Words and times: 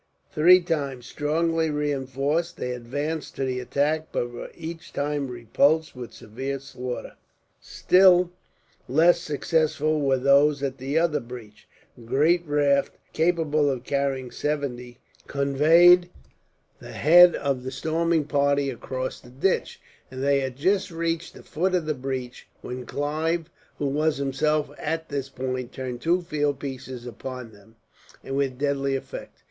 Three 0.31 0.59
times, 0.61 1.05
strongly 1.05 1.69
reinforced, 1.69 2.57
they 2.57 2.71
advanced 2.71 3.35
to 3.35 3.45
the 3.45 3.59
attack; 3.59 4.07
but 4.11 4.31
were 4.31 4.49
each 4.55 4.93
time 4.93 5.27
repulsed, 5.27 5.95
with 5.95 6.11
severe 6.11 6.57
slaughter. 6.57 7.13
Still 7.59 8.31
less 8.89 9.19
successful 9.21 10.01
were 10.01 10.17
those 10.17 10.63
at 10.63 10.79
the 10.79 10.97
other 10.97 11.19
breach. 11.19 11.67
A 11.95 12.01
great 12.01 12.43
raft, 12.47 12.93
capable 13.13 13.69
of 13.69 13.83
carrying 13.83 14.31
seventy, 14.31 14.97
conveyed 15.27 16.09
the 16.79 16.93
head 16.93 17.35
of 17.35 17.61
the 17.63 17.69
storming 17.69 18.23
party 18.25 18.71
across 18.71 19.19
the 19.19 19.29
ditch; 19.29 19.79
and 20.09 20.23
they 20.23 20.39
had 20.39 20.55
just 20.55 20.89
reached 20.89 21.35
the 21.35 21.43
foot 21.43 21.75
of 21.75 21.85
the 21.85 21.93
breach, 21.93 22.47
when 22.63 22.87
Clive, 22.87 23.51
who 23.77 23.85
was 23.85 24.17
himself 24.17 24.71
at 24.79 25.09
this 25.09 25.29
point, 25.29 25.71
turned 25.71 26.01
two 26.01 26.23
field 26.23 26.57
pieces 26.59 27.05
upon 27.05 27.51
them, 27.51 27.75
with 28.23 28.57
deadly 28.57 28.95
effect. 28.95 29.37